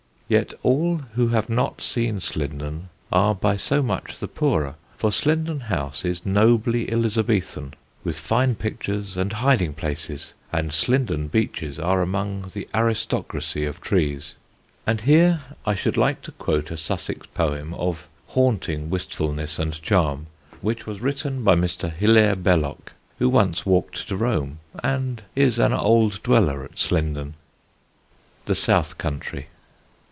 [0.31, 5.63] Yet all who have not seen Slindon are by so much the poorer, for Slindon
[5.63, 7.73] House is nobly Elizabethan,
[8.05, 14.35] with fine pictures and hiding places, and Slindon beeches are among the aristocracy of trees.
[14.87, 20.27] And here I should like to quote a Sussex poem of haunting wistfulness and charm,
[20.61, 21.91] which was written by Mr.
[21.91, 27.33] Hilaire Belloc, who once walked to Rome and is an old dweller at Slindon: [Sidenote:
[27.57, 29.47] A SOUTH COUNTRY SONG] THE SOUTH COUNTRY.